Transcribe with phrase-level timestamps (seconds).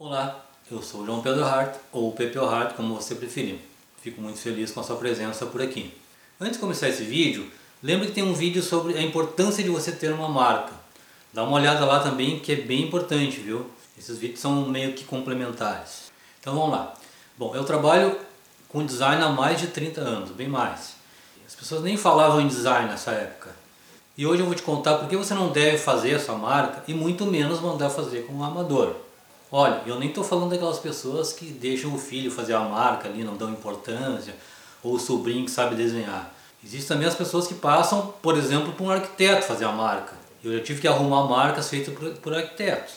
[0.00, 3.58] Olá, eu sou João Pedro Hart, ou Pepe Hart, como você preferir.
[4.00, 5.92] Fico muito feliz com a sua presença por aqui.
[6.40, 7.50] Antes de começar esse vídeo,
[7.82, 10.72] lembre que tem um vídeo sobre a importância de você ter uma marca.
[11.32, 13.68] Dá uma olhada lá também que é bem importante, viu?
[13.98, 16.12] Esses vídeos são meio que complementares.
[16.40, 16.94] Então vamos lá.
[17.36, 18.16] Bom, eu trabalho
[18.68, 20.94] com design há mais de 30 anos, bem mais.
[21.44, 23.50] As pessoas nem falavam em design nessa época.
[24.16, 26.94] E hoje eu vou te contar por que você não deve fazer essa marca e
[26.94, 29.07] muito menos mandar fazer com um amador.
[29.50, 33.24] Olha, eu nem estou falando daquelas pessoas que deixam o filho fazer a marca ali,
[33.24, 34.34] não dão importância,
[34.82, 36.34] ou o sobrinho que sabe desenhar.
[36.62, 40.14] Existem também as pessoas que passam, por exemplo, para um arquiteto fazer a marca.
[40.44, 42.94] Eu já tive que arrumar marcas feitas por, por arquitetos.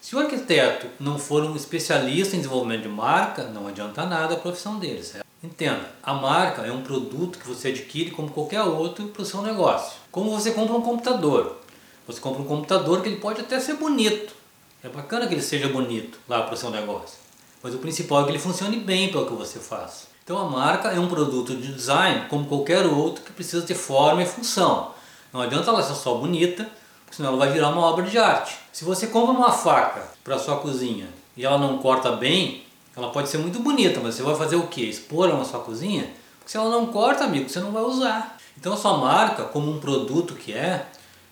[0.00, 4.38] Se o arquiteto não for um especialista em desenvolvimento de marca, não adianta nada a
[4.38, 5.26] profissão dele, certo?
[5.42, 9.40] Entenda, a marca é um produto que você adquire como qualquer outro para o seu
[9.40, 9.98] negócio.
[10.10, 11.58] Como você compra um computador.
[12.06, 14.34] Você compra um computador que ele pode até ser bonito,
[14.82, 17.18] é bacana que ele seja bonito lá para o seu negócio,
[17.62, 20.06] mas o principal é que ele funcione bem para o que você faz.
[20.22, 24.22] Então a marca é um produto de design como qualquer outro que precisa ter forma
[24.22, 24.92] e função.
[25.32, 26.68] Não adianta ela ser só bonita,
[27.10, 28.56] senão ela vai virar uma obra de arte.
[28.72, 32.62] Se você compra uma faca para sua cozinha e ela não corta bem,
[32.94, 34.82] ela pode ser muito bonita, mas você vai fazer o que?
[34.82, 36.10] Expor ela na sua cozinha?
[36.38, 38.36] Porque se ela não corta, amigo, você não vai usar.
[38.56, 40.86] Então a sua marca, como um produto que é,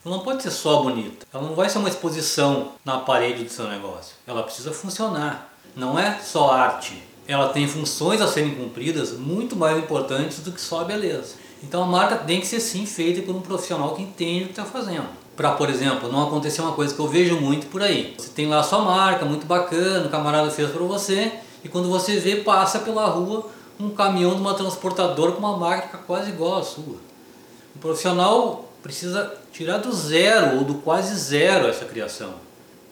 [0.07, 1.27] ela não pode ser só bonita.
[1.35, 4.15] Ela não vai ser uma exposição na parede do seu negócio.
[4.25, 5.53] Ela precisa funcionar.
[5.75, 7.03] Não é só arte.
[7.27, 11.34] Ela tem funções a serem cumpridas muito mais importantes do que só a beleza.
[11.61, 14.53] Então a marca tem que ser sim feita por um profissional que entende o que
[14.53, 15.09] está fazendo.
[15.34, 18.15] Para, por exemplo, não acontecer uma coisa que eu vejo muito por aí.
[18.17, 21.33] Você tem lá a sua marca, muito bacana, o camarada fez para você,
[21.65, 25.99] e quando você vê, passa pela rua um caminhão de uma transportadora com uma marca
[25.99, 26.97] quase igual à sua.
[27.75, 32.34] O profissional precisa tirar do zero ou do quase zero essa criação.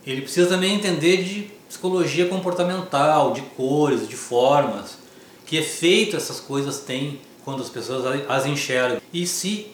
[0.05, 4.99] Ele precisa também entender de psicologia comportamental, de cores, de formas,
[5.47, 9.71] que efeito essas coisas têm quando as pessoas as enxergam e se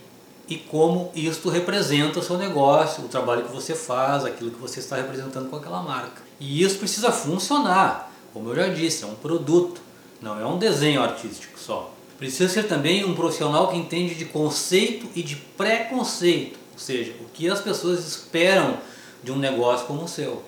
[0.49, 4.81] e como isto representa o seu negócio, o trabalho que você faz, aquilo que você
[4.81, 6.23] está representando com aquela marca.
[6.41, 9.81] E isso precisa funcionar, como eu já disse, é um produto,
[10.21, 11.95] não é um desenho artístico só.
[12.21, 17.25] Precisa ser também um profissional que entende de conceito e de preconceito, ou seja, o
[17.33, 18.77] que as pessoas esperam
[19.25, 20.43] de um negócio como o seu.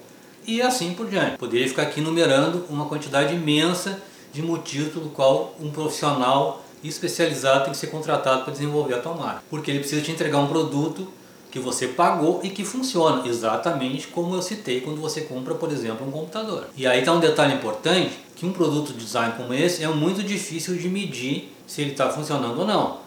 [0.46, 1.38] E assim por diante.
[1.38, 4.02] Poderia ficar aqui numerando uma quantidade imensa
[4.34, 9.14] de motivos pelo qual um profissional especializado tem que ser contratado para desenvolver a tua
[9.14, 9.42] marca.
[9.48, 11.08] Porque ele precisa te entregar um produto
[11.50, 16.06] que você pagou e que funciona, exatamente como eu citei quando você compra, por exemplo,
[16.06, 16.66] um computador.
[16.76, 20.22] E aí está um detalhe importante, que um produto de design como esse é muito
[20.22, 22.98] difícil de medir se ele está funcionando ou não.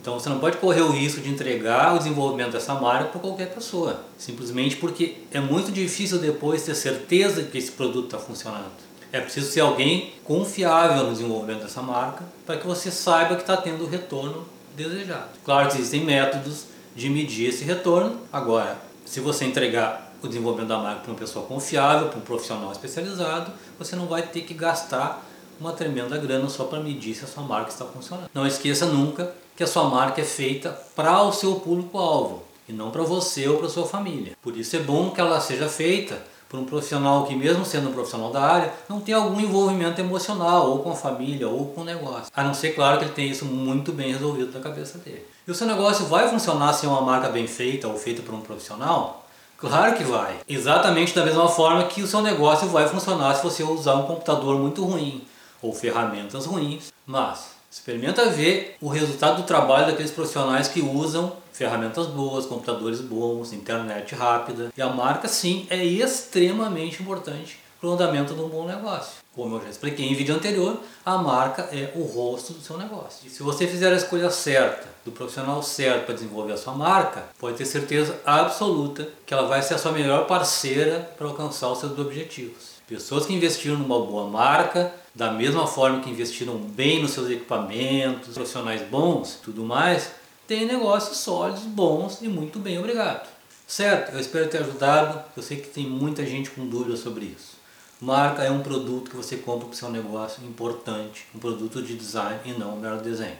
[0.00, 3.54] Então você não pode correr o risco de entregar o desenvolvimento dessa marca para qualquer
[3.54, 8.72] pessoa, simplesmente porque é muito difícil depois ter certeza que esse produto está funcionando.
[9.12, 13.56] É preciso ser alguém confiável no desenvolvimento dessa marca para que você saiba que está
[13.56, 14.44] tendo o retorno
[14.76, 15.28] desejado.
[15.44, 16.64] Claro que existem métodos
[16.96, 18.18] de medir esse retorno.
[18.32, 22.72] Agora, se você entregar o desenvolvimento da marca para uma pessoa confiável, para um profissional
[22.72, 25.24] especializado, você não vai ter que gastar
[25.60, 28.30] uma tremenda grana só para medir se a sua marca está funcionando.
[28.32, 32.90] Não esqueça nunca que a sua marca é feita para o seu público-alvo e não
[32.90, 34.36] para você ou para sua família.
[34.42, 37.92] Por isso é bom que ela seja feita por um profissional que, mesmo sendo um
[37.92, 41.84] profissional da área, não tem algum envolvimento emocional, ou com a família, ou com o
[41.84, 42.32] negócio.
[42.34, 45.26] A não ser, claro, que ele tenha isso muito bem resolvido na cabeça dele.
[45.46, 48.34] E o seu negócio vai funcionar se é uma marca bem feita ou feita por
[48.34, 49.26] um profissional?
[49.58, 50.36] Claro que vai.
[50.48, 54.56] Exatamente da mesma forma que o seu negócio vai funcionar se você usar um computador
[54.56, 55.26] muito ruim,
[55.62, 62.06] ou ferramentas ruins, mas experimenta ver o resultado do trabalho daqueles profissionais que usam ferramentas
[62.06, 64.72] boas, computadores bons, internet rápida.
[64.76, 69.18] E a marca sim é extremamente importante para o andamento de um bom negócio.
[69.34, 73.26] Como eu já expliquei em vídeo anterior, a marca é o rosto do seu negócio.
[73.26, 77.24] E se você fizer a escolha certa, do profissional certo para desenvolver a sua marca,
[77.38, 81.78] pode ter certeza absoluta que ela vai ser a sua melhor parceira para alcançar os
[81.78, 82.78] seus objetivos.
[82.88, 88.34] Pessoas que investiram numa boa marca, da mesma forma que investiram bem nos seus equipamentos,
[88.34, 90.12] profissionais bons, tudo mais,
[90.46, 93.28] têm negócios sólidos, bons e muito bem, obrigado.
[93.66, 94.12] Certo?
[94.12, 95.20] Eu espero ter ajudado.
[95.36, 97.58] Eu sei que tem muita gente com dúvidas sobre isso.
[98.00, 101.96] Marca é um produto que você compra para o seu negócio importante, um produto de
[101.96, 103.36] design e não um mero desenho.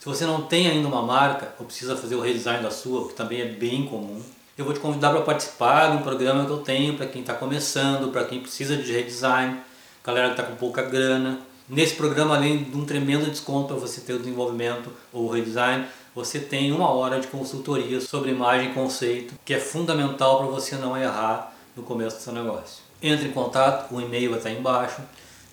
[0.00, 3.14] Se você não tem ainda uma marca ou precisa fazer o redesign da sua, que
[3.14, 4.20] também é bem comum,
[4.56, 7.34] eu vou te convidar para participar de um programa que eu tenho para quem está
[7.34, 9.67] começando, para quem precisa de redesign,
[10.08, 11.38] galera que está com pouca grana.
[11.68, 15.86] Nesse programa, além de um tremendo desconto para você ter o desenvolvimento ou o redesign,
[16.14, 20.76] você tem uma hora de consultoria sobre imagem e conceito, que é fundamental para você
[20.76, 22.88] não errar no começo do seu negócio.
[23.02, 25.02] entre em contato, o e-mail aí embaixo.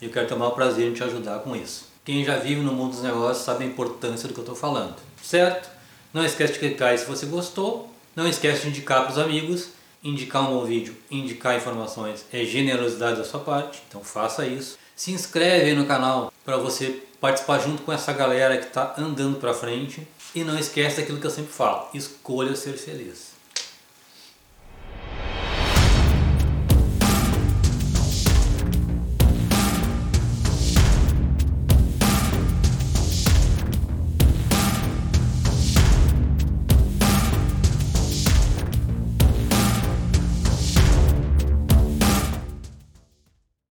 [0.02, 1.90] Eu quero ter o prazer em te ajudar com isso.
[2.04, 4.96] Quem já vive no mundo dos negócios sabe a importância do que eu estou falando,
[5.22, 5.69] certo?
[6.13, 7.92] Não esquece de clicar aí se você gostou.
[8.16, 9.68] Não esquece de indicar para os amigos.
[10.06, 14.78] Indicar um bom vídeo, indicar informações é generosidade da sua parte, então faça isso.
[14.96, 19.52] Se inscreve no canal para você participar junto com essa galera que está andando para
[19.52, 20.07] frente.
[20.36, 23.35] E não esquece daquilo que eu sempre falo, escolha ser feliz.